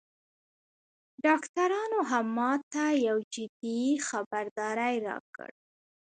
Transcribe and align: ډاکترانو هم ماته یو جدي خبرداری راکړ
ډاکترانو 1.25 1.99
هم 2.11 2.25
ماته 2.37 2.85
یو 3.07 3.17
جدي 3.33 3.81
خبرداری 4.07 4.95
راکړ 5.07 5.51